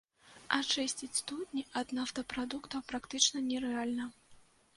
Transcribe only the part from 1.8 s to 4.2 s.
ад нафтапрадуктаў практычна нерэальна.